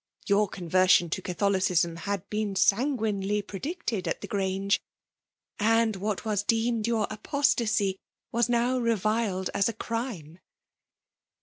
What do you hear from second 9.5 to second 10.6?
as a crime.